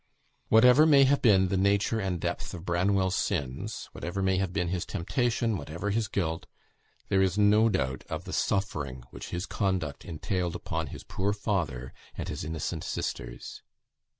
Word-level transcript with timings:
Whatever 0.47 0.87
may 0.87 1.03
have 1.03 1.21
been 1.21 1.49
the 1.49 1.57
nature 1.57 1.99
and 1.99 2.19
depth 2.19 2.55
of 2.55 2.65
Branwell's 2.65 3.15
sins, 3.15 3.87
whatever 3.91 4.23
may 4.23 4.37
have 4.39 4.51
been 4.51 4.69
his 4.69 4.83
temptation, 4.83 5.57
whatever 5.57 5.91
his 5.91 6.07
guilt, 6.07 6.47
there 7.09 7.21
is 7.21 7.37
no 7.37 7.69
doubt 7.69 8.03
of 8.09 8.23
the 8.23 8.33
suffering 8.33 9.03
which 9.11 9.29
his 9.29 9.45
conduct 9.45 10.03
entailed 10.03 10.55
upon 10.55 10.87
his 10.87 11.03
poor 11.03 11.33
father 11.33 11.93
and 12.17 12.29
his 12.29 12.43
innocent 12.43 12.83
sisters. 12.83 13.61